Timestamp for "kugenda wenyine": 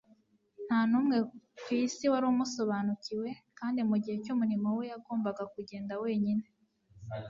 5.53-6.45